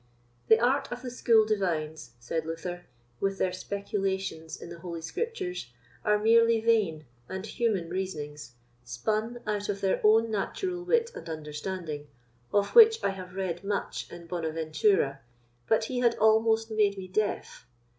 [0.47, 2.85] The art of the School Divines, said Luther,
[3.19, 5.71] with their speculations in the Holy Scriptures,
[6.03, 12.07] are merely vain and human reasonings, spun out of their own natural wit and understanding,
[12.51, 15.21] of which I have read much in Bonaventura,
[15.67, 17.67] but he had almost made me deaf.